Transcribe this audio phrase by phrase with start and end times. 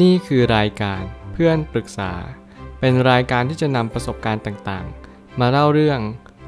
[0.00, 2.12] นี่คือรายการเพื่อนปรึกษา
[2.80, 6.00] เป็นรายการที่จะนำประสบการณ์ต่างๆ มาเล่าเรื่อง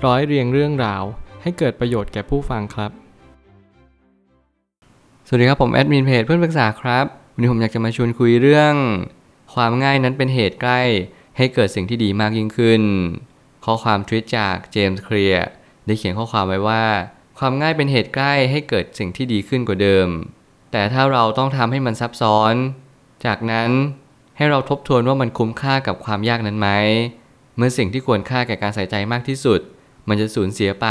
[0.04, 1.02] ร้อยเรียงเรื่องราว
[1.42, 2.90] ให้เกิดประโยชน์แก่ผู้ฟังครับ
[5.26, 8.74] สวัสดีครับผมแอดมินเพจเพื่อนปรึกษาครับวันนี้ผมอยากจะมาชวนคุยเรื่อง
[9.54, 10.80] ความง่ายนั้นเป็นเหตุใกล้
[11.36, 12.82] ให้เกิดสิ่งที่ดีมากยิ่งขึ้น
[13.64, 15.46] ข้อความทวิตจากเจมส์เคลียร์
[15.86, 16.84] ได้เขียนข้อความไว้ว่า
[17.38, 20.08] ความง่ายเป็นเหตุใกล้ให้เกิดสิ่งที่ดีขึ้นกว่าเดิม
[20.72, 22.54] แต่ถ้าเราต้องทำให้มันซับซ้อน
[23.26, 23.70] จากนั้น
[24.36, 26.68] ให้เราทบทวนว่ามันคุ้มค่ากับความยากนั้นไหม
[27.56, 29.60] เมื่อสิ่งที่ควรค่าแก่การใส่ใจมากที่สุด
[30.08, 30.88] มันจะสูญเสียไป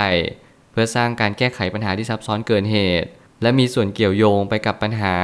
[0.72, 3.10] เพื่อสร้างการแก้ไขปัญหาที่ซับซ้อนเกินเหตุ
[3.42, 5.16] และมีส่วนเกี่ยวโยงไปกับปัญหา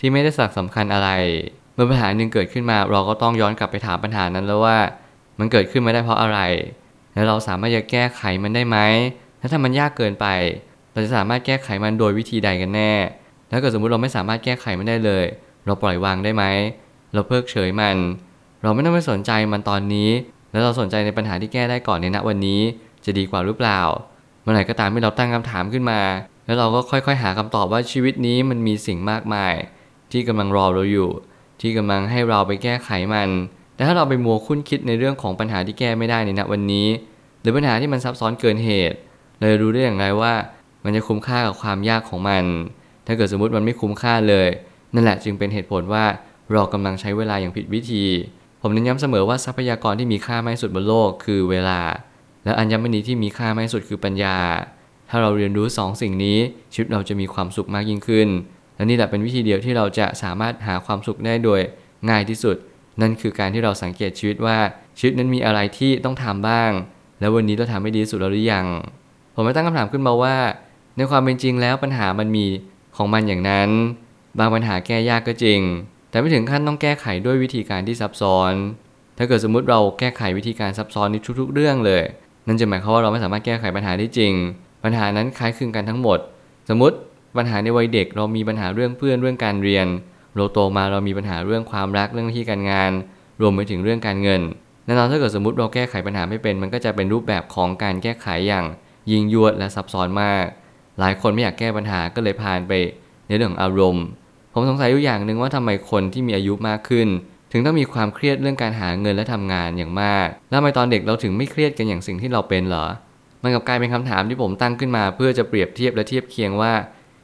[0.00, 1.10] ที่ไม่ได้สักสำคัญอะไร
[1.74, 4.78] เมื่อปัญหาหนึ่งเกิดขึ้นมา เราก็ต้องย้อนกลับไปถามปัญหานั้นแล้วว่า
[5.38, 6.40] มันเกิดขึ้นมาได้เพราะอะไร
[7.14, 8.78] และเราสามารถจะแก้ไขมันได้ไหม
[9.38, 10.26] และถ้ามันยากเกินไป
[10.92, 12.92] เราจะสามารถแก้ไขมันโดยวิธีใดกันแน่
[13.50, 15.24] ถ้าเกิดสมมุติเราไม่สามารถแก้ไขมันได้เลย
[15.66, 16.44] เราปล่อยวางได้ไหม
[17.14, 17.96] เราเพิกเฉยมัน
[18.62, 20.10] เราไม่ต้องไปสนใจมันตอนนี้
[20.52, 22.60] แล้วเราสนใจในปัญหาที่แก้ได้ก่อนในณวันนี้
[23.04, 23.80] จะดีกว่าหรือเปล่า
[24.42, 26.00] เมื่อไหร่ก็ตามที่เราตั้งคำถามขึ้นมา
[26.46, 29.54] แล้วเราก็ค่อยๆ หาคำตอบว่าชีวิตนี้มันมีสิ่งมากมาย
[30.12, 31.10] ที่กำลังรอเราอยู่
[31.60, 33.28] ที่กำลังให้เราไปแก้ไขมัน
[33.74, 36.88] แต่ถ้าเราไปมัวคุ้นคิดในเรื่องของปัญหาที่แก้ไม่ได้ในณวันนี้
[37.40, 38.98] หรือปัญหาที่มันซับซ้อนเกินเหตุ
[39.38, 40.32] เราจะรู้ได้อย่างไรว่า
[40.84, 42.44] มันจะคุ้มค่ากับความยากของมัน
[43.06, 44.48] ถ้าเกิดสมมติมันไม่คุ้มค่าเลย
[44.94, 46.04] นั่นแหละจึงเป็นเหตุผลว่า
[46.52, 48.04] เรากำลังใช้เวลาอย่างผิดวิธี
[48.60, 51.80] ผมเน้นย้ำเสมอว่าทรัพยากรที่มีค่ามากที่สุดบนโลกคือเวลา
[52.44, 54.36] และอัญมณีที่มีค่ามากที่สุดคือปัญญา
[55.10, 56.38] ถ้าเราเรียนรู้สองสิ่งนี้
[56.72, 58.28] ชีวิตเราจะมีความสุขมากยิ่งขึ้น
[58.76, 61.60] และนี่แหละเป็นวิธีเดียวที่เราจะสามารถหาความสุขได้โดย
[62.08, 62.56] ง่ายที่สุด
[63.00, 64.58] นั่นคือการที่เราสังเกตชีวิตว่า
[64.98, 66.70] ชีวิตนั้นมีอะไรที่ต้องทำบ้าง
[67.20, 68.66] แล้ววันนี้เราทำให้ดีสุดแล้วหรือยัง
[69.34, 70.36] ผมไม่ตั้งคำถามขึ้นมาว่า
[70.96, 72.46] ในความเป็นจริงแล้วปัญหามันมี
[72.96, 73.70] ของมันอย่างนั้น
[74.38, 75.60] บางปัญหาแก้ยากก็จริง
[76.10, 78.52] แต่ไม่ถึงขั้นต้องแก้ไขด้วยวิธีการที่ซับซ้อน
[79.18, 82.02] ถ้าเกิดสมมติเราแก้ไขวิธีการซับซ้อนในทุก ๆ เรื่องเลย
[82.46, 84.32] นั่นจะหมายความว่าเราไม่สามารถแก้ไขปัญหาได้จริง
[84.84, 86.18] ปัญหานั้นคล้ายคลึงกันทั้งหมด
[86.68, 86.96] สมมติ
[87.36, 89.86] ปัญหาในวัยเด็กเรามีปัญหาเรื่องเพื่อนเรื่องการเรียน
[90.36, 92.92] เราโตมาเรามีปัญหาเรื่องความรักเรื่องที่การงาน
[93.40, 94.40] รวมไปถึงเรื่องการเงิน
[94.84, 98.64] แน่นอนถ้าเกิดสมมติเราแก้ไขปัญหาไม่เป็น มันก็จะเป็นรูปแบบของการแก้ไขอย่าง
[99.10, 100.44] ยิงยวดและซับซ้อนมาก
[101.00, 102.72] หลายคนไม่อยากแก้ปัญหาก็เลยพานไป
[103.26, 104.04] ในเรื่องอารมณ์
[104.52, 107.08] ผมสงสัยอยู่อย่างหนึ่งว่าทำไมคนที่มีอายุมากขึ้น
[107.52, 112.86] ถึงต้องมีความเครียดเรื่องการหาเงินและทำงานอย่างมาก แล้วทำไมตอนเด็กเราถึงไม่เครียดกันอย่างสิ่งที่เราเป็นเหรอ
[113.42, 116.72] มันกับกลายเป็นคำถามที่ผมตั้งขึ้นมา เพื่อจะเปรียบเทียบและเทียบเคียงว่า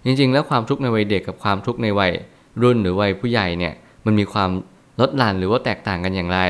[0.05, 2.13] จริง ๆ แล้วความทุกข์ในวัยเด็กกับความทุกข์ในวัย
[2.63, 3.75] รุ่นหรือวัยผู้ใหญ่เนี่ย
[4.07, 4.51] มันมีความ
[5.01, 6.41] ลดหลั่นหรือว่าแตกต่างกันอย่างไร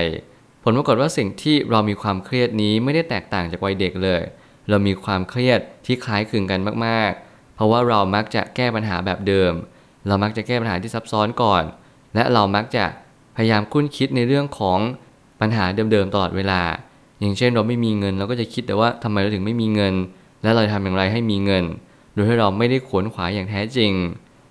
[0.62, 4.22] ผลปรากฏว่าสิ่งที่เรามีความเครียดนี้ไม่ได้แตกต่างจากวัยเด็กเลย
[4.69, 9.53] เรามีความเครียดที่คล้ายคลึงกันมากๆ เพราะว่าเรามักจะแก้ปัญหาแบบเดิม
[10.08, 11.62] เรามักจะแก้ปัญหาที่ซับซ้อนก่อน
[12.14, 12.84] และเรามักจะ
[13.36, 14.78] พยายามคุ้นคิดในเรื่องของ
[15.41, 16.60] ปัญหาเดิมๆตลอดเวลา
[17.20, 19.94] อย่างเช่นเราไม่มีเงินเราก็จะคิดแต่ว่าทำไมเราถึงไม่มีเงิน
[20.42, 21.64] และเราจะทำอย่างไรให้มีเงิน
[22.12, 23.92] โดยที่เราไม่ได้ขวนขวายอย่างแท้จริง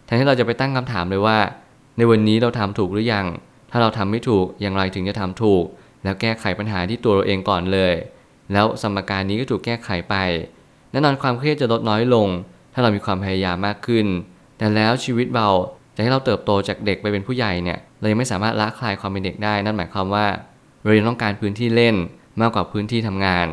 [0.06, 1.38] แทนที่เราจะไปตั้งคำถามเลยว่า
[1.98, 3.26] ในวันนี้เราทำถูกหรือยัง
[3.72, 5.64] ถ้าเราทำไม่ถูกอย่างไรถึงจะทำถูก
[6.04, 7.94] แล้วแก้ไขปัญหาที่ตัวเราเองก่อนเลย
[8.54, 10.16] แล้วสมการนี้ก็ถูกแก้ไขไป
[10.92, 12.28] แน่นอนความเครียดจะลดน้อยลง
[12.74, 14.06] ถ้าเรามีความพยายามมากขึ้น
[14.58, 15.48] แต่แล้วชีวิตเรา
[15.96, 20.26] จะให้เราเติบโตจากเด็กไปเป็นผู้ใหญ่เนี่ยเรายังไม่สามารถละคลายความเป็นเด็กได้ นั่นหมายความว่า
[20.84, 21.96] เรายังต้องการพื้นที่เล่น
[22.42, 23.48] มากกว่าพื้นที่ทำงาน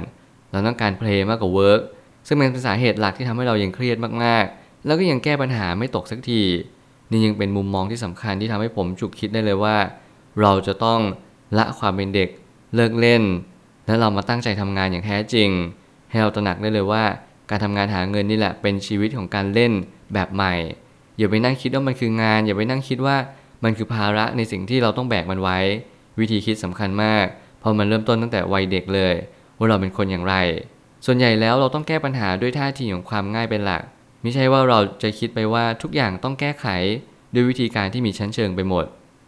[0.50, 1.80] เราต้องการ play มากกว่า work
[2.26, 6.42] ซึ่งเป็นสาเหตุหลักที่ทำให้เรายังเครียดมากๆ แล้วก็ยังแก้ปัญหาไม่ตกสักที
[7.10, 9.76] นี่ยังเป็นมุมมองที่สำคัญที่ทำให้ผมฉุกคิดได้เลยว่า
[10.40, 11.00] เราจะต้อง
[11.58, 12.28] ละความเป็นเด็ก
[12.74, 13.22] เลิกเล่น
[13.86, 15.48] และเรามาตั้งใจทำงานอย่างแท้จริง
[16.10, 17.04] ให้เราตระหนักได้เลยว่า
[17.50, 19.72] การทำงานหาเงินนี่แหละเป็นชีวิตของการเล่น
[20.14, 20.54] แบบใหม่
[21.18, 23.16] อย่าไปนั่งคิดว่ามันคืองาน อย่าไปนั่งคิดว่า
[23.64, 25.58] มันคือภาระในสิ่งที่เราต้องแบกมันไว้
[26.20, 27.26] วิธีคิดสำคัญมาก
[27.60, 29.14] เพราะมันเริ่มต้นตั้งแต่วัยเด็กเลย
[29.58, 30.34] ว่าเราเป็นคนอย่างไร
[31.06, 33.82] ส่วนใหญ่แล้วเราต้องแก้ปัญหาด้วยท่าทีของความง่ายเป็นหลัก
[34.22, 36.66] ไม่ใช่ว่าเราจะคิดไปว่าทุกอย่างต้องแก้ไข
[37.34, 38.84] ด้วยวิธีการที่มีชั้นเชิงไปหมด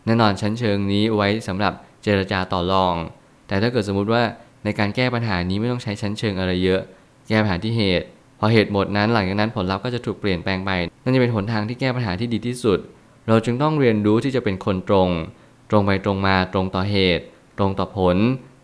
[0.07, 1.73] แน่นอนชั้นเชิงนี้ไว้สำหรับ
[2.03, 2.95] เจรจาต่อรอง
[3.49, 4.23] แต่ถ้าเกิดสมมุติว่า
[4.65, 6.81] ในการแก้ปัญหานี้ไม่ต้องใช้ชั้นเชิงอะไรเยอะ
[7.29, 8.07] แก้ปัญหาที่เหตุ
[8.39, 10.71] พอเหตุหมดนั้นหลังจากนั้นผลลัพธ์ก็จะถูกเปลี่ยนแปลงไป
[11.03, 12.79] นั่นจะเป็นหนทางที่แก้ปัญหาที่ดีที่สุด
[13.29, 15.09] เราจึงต้องเรียนรู้ที่จะเป็นคนตรง
[15.71, 17.25] ตรงไปตรงมาตรงต่อเหตุ
[17.59, 18.17] ตรงต่อผล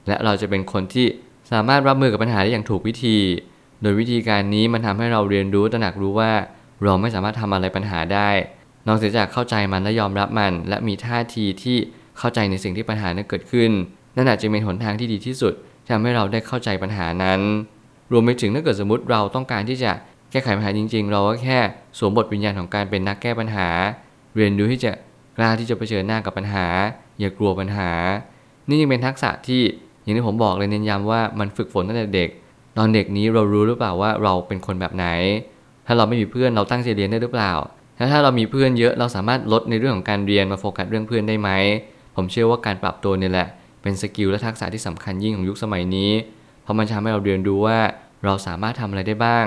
[0.08, 1.06] และเราจะเป็นคนที่
[1.52, 3.18] สามารถรับมือกับปัญหาได้อย่างถูกวิธี
[3.82, 6.32] โดยวิธีการนี้มันทำให้เราเรียนรู้ตระหนักรู้ว่า
[6.84, 8.30] เราไม่สามารถทำอะไรปัญหาได้
[8.88, 11.76] นอกจากเข้าใจมันและยอมรับมัน และมีท่าทีที่
[12.18, 13.70] เข้าใจในสิ่งที่ปัญหานั้นเกิดขึ้น
[14.16, 15.52] นั่นอาจจะเป็นหนทางที่ดีที่สุด
[15.82, 17.40] ที่ทำให้เราได้เข้าใจปัญหานั้น
[18.12, 19.92] รวมไปถึงถ้าเกิดสมมติเราต้องการที่จะ
[20.30, 21.58] แก้ไขปัญหาจริง ๆ เราก็แค่
[21.98, 23.68] สวมบทวิญญาณของการเป็นนักแก้ปัญหา
[24.36, 24.92] เรียนรู้ที่จะ
[25.38, 26.66] กล้าที่จะเผชิญหน้ากับปัญหา
[27.20, 27.90] อย่ากลัวปัญหา
[28.68, 29.62] นี่ยังเป็นทักษะที่
[30.02, 32.28] อย่างที่ผมบอกเลยเน้นย้ำว่ามันฝึกฝนตั้งแต่เด็ก
[32.78, 35.06] ตอนเด็กนี้เรารู้หรือเปล่าว่าเราเป็นคนแบบไหน
[35.86, 37.52] ถ้าเราไม่มีเพื่อนเราตั้งใจเรียนได้หรือเปล่า
[37.98, 41.50] ถ้าถ้าเรามีเพื่อนเยอะเราสามารถลดในเรื่องของการเรียนมาโฟกัสเรื่องเพื่อนได้ไหม
[42.16, 43.48] ผมเชื่อว่าการปรับตัวนี่แหละ
[43.82, 46.10] เป็น skill และทักษะที่สำคัญยิ่งของยุคสมัยนี้
[46.62, 47.78] เพราะมันทำให้เราเรียนรู้ว่า
[48.24, 49.46] เราสามารถทำอะไรได้บ้าง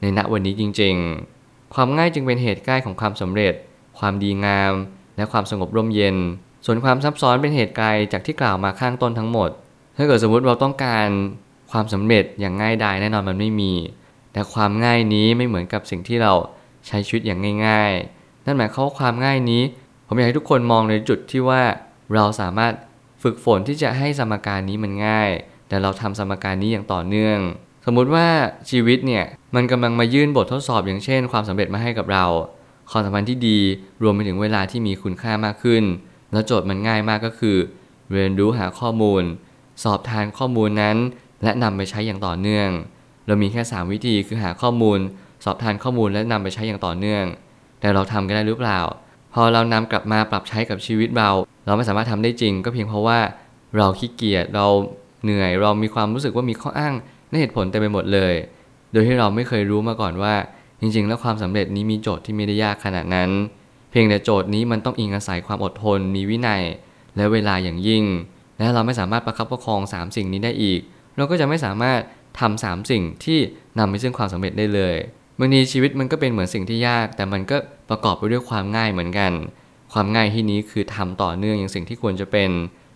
[0.00, 3.54] ในณวันนี้จริงๆ ความง่ายจึงเป็นเหตุใกล้ของความสำเร็จ
[3.98, 4.72] ความดีงาม
[5.16, 6.16] และความสงบร่มเย็น
[6.66, 9.50] ส่วนความซับซ้อนเป็นเหตุไกลจากที่กล่าวมาข้างต้นทั้งหมด
[9.96, 11.08] ถ้าเกิดสมมติเราต้องการ
[11.72, 13.72] ความสำเร็จอย่างง่ายดายแน่นอนมันไม่มี
[14.32, 16.32] แต่ความง่ายนี้ไม่เหมือนกับสิ่งที่เรา
[16.86, 19.62] ใช้ชีวิตอย่างง่าย ๆ นั่นหมายความว่าความง่ายนี้
[20.06, 21.62] ผมอยากให้ทุกคนมองในจุดที่ว่า
[22.14, 22.72] เราสามารถ
[23.22, 25.30] ฝึกฝนที่จะให้สมการนี้มันง่าย
[25.68, 27.38] แต่เราทำสมการนี้อย่างต่อเนื่อง
[27.86, 28.26] สมมุติว่า
[28.70, 29.24] ชีวิตเนี่ย
[29.54, 32.24] มันกำลังมายื่นบททดสอบอย่างเช่น ความสำเร็จมาให้กับเรา
[32.90, 33.58] ความสัมพันธ์ที่ดี
[34.02, 35.84] รวมไปถึงเวลาที่มีคุณค่ามากขึ้น
[36.32, 37.56] แล้วโจทย์มันง่ายมากก็คือ
[38.12, 39.22] เรียนรู้หาข้อมูล
[39.84, 40.96] สอบทานข้อมูลนั้น
[41.42, 42.68] และนำไปใช้อย่างต่อเนื่อง
[43.26, 44.98] เรามีแค่ 3 วิธีคือหาข้อมูล
[45.44, 47.24] สอบทานข้อมูลและนำไปใช้อย่างต่อเนื่อง
[47.80, 48.80] แต่เราทำกันได้หรือเปล่า
[49.34, 51.30] พอเรานำกลับมาปรับใช้กับชีวิตเรา
[51.66, 53.18] เราไม่สามารถทำได้จริง ก็เพียงเพราะว่า
[53.76, 54.66] เราขี้เกียจเรา
[55.24, 56.94] เหนื่อยเรามีความรู้สึกว่ามีข้ออ้าง
[57.28, 58.34] และเหตุผลเต็มไปหมดเลย
[58.92, 60.34] โดยที่เราไม่เคยรู้มาก่อนว่า
[60.80, 63.30] จริง ๆ แล้วความสำเร็จนี้มีโจทย์ที่ไม่ได้ยากขนาดนั้น
[63.90, 66.62] เพียงแต่โจทย์นี้มันต้องอิงอาศัยความอดทน มีวินัย
[67.16, 68.04] และเวลาอย่างยิ่ง
[68.58, 70.80] และเราไม่สามารถประคับประคอง 3 สิ่งนี้ได้อีก
[71.16, 72.00] เราก็จะไม่สามารถ
[72.40, 73.38] ทำสามสิ่งที่
[73.78, 74.96] นำไปซึ่งความสำเร็จได้เลย
[75.38, 77.56] บางทีชีวิตมันก็เป็นเหมือนสิ่งที่ยาก แต่มันก็
[77.90, 79.32] ประกอบไปด้วยความง่ายเหมือนกัน
[79.92, 82.50] ความง่ายที่นี้คือทำต่อเนื่องอย่างสิ่งที่ควรจะเป็น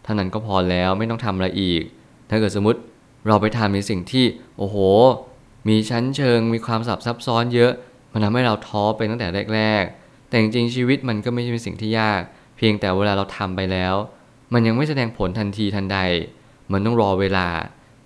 [0.04, 1.82] เท่านั้นก็พอแล้วไม่ต้องทำอะไรอีก
[2.32, 2.80] ถ้าเกิดสมมติ
[3.26, 4.24] เราไปทำในสิ่งที่
[4.58, 4.76] โอ้โห
[5.68, 7.72] มีชั้นเชิง มีความสับซับซ้อนเยอะ
[8.12, 12.20] มันทำให้เราท้อไปตั้งแต่แรก ๆ แต่จริงๆชีวิตมันก็ไม่ใช่เป็นสิ่งที่ยาก
[12.56, 13.94] เพียงแต่เวลาเราทำไปแล้ว
[14.52, 15.98] มันยังไม่แสดงผลทันทีทันใด
[16.72, 17.48] มันต้องรอเวลา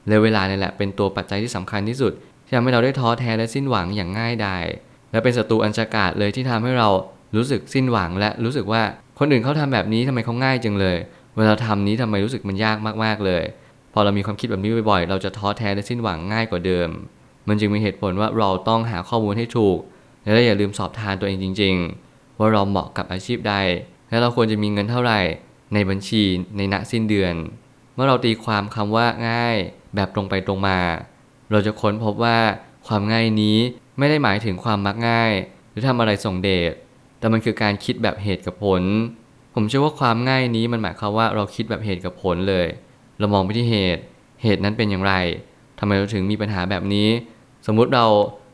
[0.09, 2.13] และเวลานี่แหละเป็นตัวปัจจัยที่สำคัญที่สุด
[2.45, 4.65] ที่ทำให้เราได้ท้อแท้และสิ้นหวังอย่างง่ายดาย
[5.13, 6.89] และเป็นศัตรูอันฉกาจเลยที่ทำให้เรา
[7.37, 8.83] รู้สึกสิ้นหวังและรู้สึกว่า
[9.19, 10.97] คนอื่นเขาทำแบบนี้ทำไมเขาง่ายจังเลย
[11.37, 13.43] เวลาทำนี้ทำไมรู้สึกมันยากมากๆเลย
[13.99, 16.89] พอเรามีความคิดแบบนี้บ่อยๆ เราจะท้อแท้และสิ้นหวังง่ายกว่าเดิม
[17.49, 19.79] มันจึงมีเหตุผลว่าเราต้องหาข้อมูลให้ถูก
[20.23, 21.75] และอย่าลืมสอบทานตัวเองจริง
[22.09, 23.55] ๆ ว่าเราเหมาะกับอาชีพใด
[24.09, 25.21] และเราควรจะมีเงินเท่าไหร่
[25.75, 26.23] ในบัญชี
[26.57, 27.35] ในณสิ้นเดือน
[27.95, 29.57] เมื่อเราตีความคำว่าง่าย
[29.95, 30.79] แบบตรงไปตรงมา
[31.51, 32.39] เราจะค้นพบว่า
[32.87, 33.59] ความง่ายนี้
[33.99, 35.33] ไม่ได้หมายถึงความมักง่าย
[35.71, 36.73] หรือทำอะไรส่งเดช
[37.19, 38.83] แต่มันคือการคิดแบบเหตุกับผล
[39.55, 42.67] ผมเชื่อว่าความง่ายนี้มันหมายความว่าเราคิดแบบเหตุกับผลเลย
[43.19, 44.03] เรามองไปที่เหตุ
[44.43, 45.15] เหตุนั้นเป็นอย่างไร
[45.79, 47.09] ทำไมเราถึงมีปัญหาแบบนี้
[47.67, 48.07] สมมุติเรา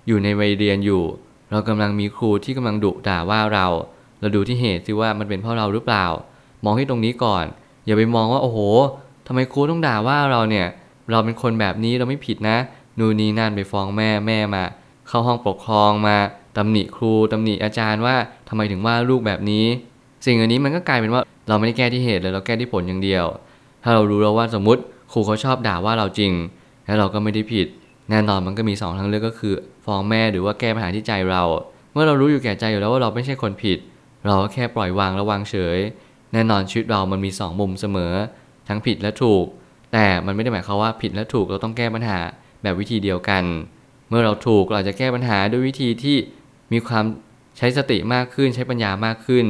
[0.08, 1.02] อยู่ในวัยเรียนอยู่
[1.50, 3.66] เรากำลังมีครูที่กำลังดุด่าว่าเรา
[4.20, 6.06] เราดูที่เหตุสิว่ามันเป็นเพราะเราหรือเปล่า
[6.64, 7.44] มองที่ตรงนี้ก่อน
[7.86, 8.58] อย่าไปมองว่าโอ้โห
[9.26, 10.66] ทำไมครูต้องด่าว่าเราเนี่ย
[11.10, 12.56] เราเป็นคนแบบนี้เราไม่ผิดนะ
[12.98, 14.64] นูนนี่นั่นไปฟ้องแม่แม่มา
[15.08, 16.16] เข้าห้องปกครองมา
[16.56, 18.16] ตำหนิครูตำหนิอาจารย์ว่า
[18.48, 19.64] ทำไมถึงว่าลูกแบบนี้
[20.26, 23.24] สิ่งอันนี้มันก็กลายเป็นว่าเราไม่ได้แก้ที่เหตุเลยเราแก้ที่ผลอย่างเดียว
[23.82, 24.82] ถ้าเรารู้แล้วว่าสมมติ
[25.12, 26.32] ครูเขาชอบด่าว่าเราจริง
[26.86, 27.66] แล้วเราก็ไม่ได้ผิด
[28.10, 31.42] แน่นอนมันก็มีสองทางเลือกก็คือฟ้องแม่หรือว่าแก้ปัญหาที่ใจเรา
[31.92, 33.78] เมื่อเรารู้อยู่แก่ใจอยู่แล้วว่าเราไม่ใช่คนผิด
[34.26, 35.78] เราก็แค่ปล่อยวางและวางเฉย
[36.32, 38.12] แน่นอนชีวิตเรามันมีสองมุมเสมอ
[38.68, 39.44] ทั้งผิดและถูก
[39.92, 42.18] แต่มันไม่ได้หมายความว่าผิดและถูกเราต้องแก้ปัญหา
[42.62, 43.44] แบบวิธีเดียวกัน
[44.08, 46.16] เมื่อเราถูกเราจะแก้ปัญหาด้วยวิธีที่
[46.72, 47.04] มีความ
[47.58, 49.44] ใช้สติมากขึ้นใช้ปัญญามากขึ้น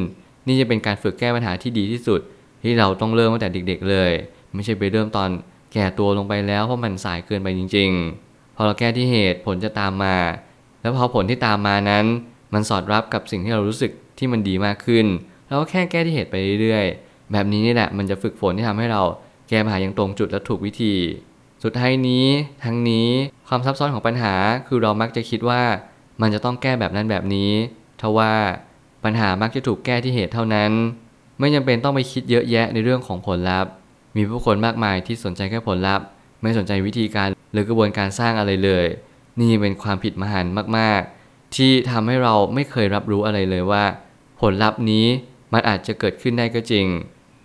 [0.46, 2.20] นี่จะเป็นการฝึกแก้ปัญหาที่ดีที่สุด
[2.62, 4.12] ที่เราต้องเริ่มตั้งแต่เด็กๆเลย
[4.54, 5.30] ไม่ใช่ไปเริ่มตอน
[5.72, 7.90] แก่ตัวลงไปแล้วเพราะมันสายเกินไปจริง
[8.24, 10.16] ๆ พอเราแก้ที่เหตุผลจะตามมา
[10.80, 12.04] แล้วพอผลที่ตามมานั้น
[12.54, 15.06] มันสอดรับกับสิ่งที่เรารู้สึกที่มันดีมากขึ้น
[15.46, 19.02] เราก็แค่แก้ที่เหตุไปเรื่อยๆ แบบนี้นี่แหละมันจะฝึกฝนที่ทำให้เรา
[19.48, 20.94] แก้ปัญหาอย่างตรงจุดและถูกวิธี
[21.62, 22.26] สุดท้ายนี้
[22.64, 23.08] ทั้งนี้
[23.48, 24.34] ความซับซ้อนของปัญหา
[24.68, 25.62] คือเรามักจะคิดว่า
[26.20, 27.50] มันจะต้องแก้แบบนั้นแบบนี้
[28.00, 28.32] ทว่า
[29.04, 30.72] ปัญหามักจะถูกแก้ที่เหตุเท่านั้น
[31.38, 33.72] ไม่จำเป็นต้องไปคิดเยอะแยะในเรื่องของผลลัพธ์
[34.16, 36.06] มีผู้คนมากมายที่สนใจแค่ผลลัพธ์
[36.42, 38.86] ไม่สนใจวิธีการหรือกระบวนการสร้างอะไรเลย
[39.40, 43.84] นี่เป็นความผิดมหันต์มาก ๆ ที่ทำให้เราไม่เคยรับรู้อะไรเลยว่า
[44.40, 45.06] ผลลัพธ์นี้
[45.52, 46.86] มันอาจจะเกิดขึ้นได้ก็จริง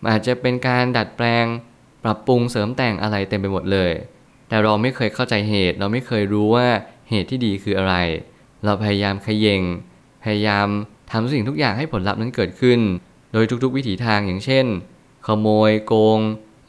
[0.01, 1.46] มันอาจจะเป็นการดัดแปลง
[2.03, 3.91] ปรับปรุงเสริมแต่งอะไรเต็มไปหมดเลย
[4.50, 6.67] แต่เราไม่เคยเข้าใจเหตุ เราไม่เคยรู้ว่า
[7.10, 7.96] เหตุที่ดีคืออะไร
[8.65, 9.62] เราพยายามขย e ง
[10.24, 10.67] พยายาม
[11.12, 12.79] ทำสิ่งทุกอย่างให้ผลลัพธ์นั้นเกิดขึ้น
[13.38, 14.65] โดยทุกๆวิถีทางอย่างเช่น
[15.27, 16.20] ขโมยโกง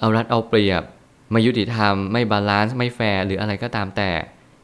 [0.00, 0.82] เอารัดเอาเปรียบ
[1.30, 4.10] ไม่ยุติธรรม ไม่ balance ไม่แฟร์ หรืออะไรก็ตามแต่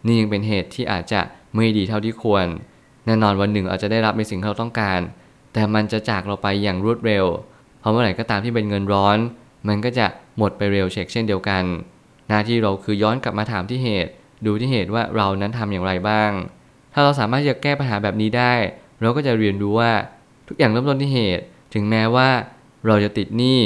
[0.06, 1.20] นี่ยังเป็นเหตุที่อาจจะ
[1.54, 2.46] ไม่ดีเท่าที่ควร
[3.06, 5.00] แน่นอนวันหนึ่งอาจจะได้รับในสิ่งที่เราต้องการ
[5.52, 7.25] แต่มันจะจากเราไปอย่างรวดเร็ว
[7.80, 9.18] เพราะเมื่อไหร่ก็ตามที่เป็นเงินร้อน
[9.68, 10.06] มันก็จะ
[10.38, 11.64] หมดไปเร็วเฉกเช่นเดียวกัน
[12.28, 14.12] หน้าที่เราคือย้อนกลับมาถามที่เหตุ
[14.46, 16.30] ดูที่เหตุว่าเรานั้นทำอย่างไรบ้าง
[16.92, 18.54] ถ้าเราสามารถจะแก้ปัญหาแบบนี้ได้
[19.00, 19.92] เราก็จะเรียนรู้ว่า
[20.49, 21.44] ทุกอย่างเริ่มต้นที่เหตุ
[21.75, 22.28] ถึงแม้ว่า
[22.87, 23.61] เราจะติดหนี้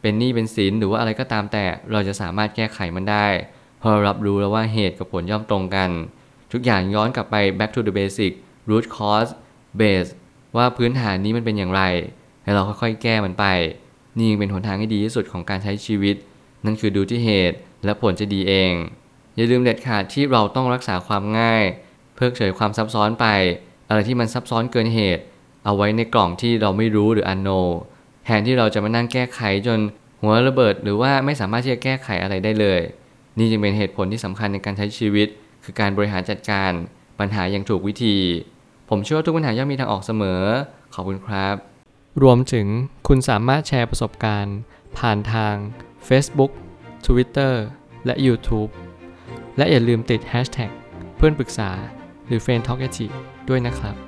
[0.00, 3.26] เป็นหนี้เป็นสินหรือว่าอะไรก็ตามแต่เราจะสามารถแก้ไขมันได้
[3.78, 5.90] เพราะรับรู้แล้วว่าเหตุกับผลย่อมตรงกัน
[6.52, 8.32] ทุกอย่างย้อนกลับไป back to the basic
[8.70, 9.30] root cause
[9.80, 10.10] base
[10.56, 11.82] ว่าพื้นฐานนี้มันเป็นอย่างไร
[12.42, 13.44] แล้เราค่อยๆ แก้มันไป
[14.16, 16.16] นี่ยังเป็นหนทางที่ดีที่สุดของการใช้ชีวิต
[16.64, 18.72] นั่นคือดูที่เหตุและผลจะดีเอง
[19.36, 21.64] อย่าลืมเด็ดขาดที่เราต้องรักษาความง่าย
[22.16, 23.26] เพิกเฉยความซับซ้อนไป
[23.88, 25.22] อะไรที่มันซับซ้อนเกินเหตุ
[25.66, 27.70] เอาไว้ในกล่องที่เราไม่รู้หรือ unknown
[28.24, 29.78] แทนที่เราจะมานั่งแก้ไขจน
[30.22, 32.80] หัวระเบิด หรือว่าไม่สามารถที่จะแก้ไขอะไรได้เลย
[33.38, 35.28] นี่จึงเป็นเหตุผลที่สำคัญในการใช้ชีวิต
[35.64, 36.72] คือการบริหารจัดการ
[37.18, 38.16] ปัญหาอย่างถูกวิธี
[38.90, 40.42] ผมเชื่อว่าทุกปัญหาย่อมมีทางออกเสมอ
[40.94, 41.54] ขอบคุณครับ
[42.22, 42.66] รวมถึง
[43.08, 44.56] คุณสามารถแชร์ประสบการณ์
[44.98, 45.54] ผ่านทาง
[46.08, 46.52] Facebook
[47.06, 47.54] Twitter
[48.06, 48.70] และ YouTube
[49.56, 50.70] และอย่าลืมติด Hashtag
[51.16, 51.70] เพื่อนปรึกษา
[52.26, 52.80] หรือ f r ร e n d t a l k
[53.48, 54.05] ด้วยนะครับ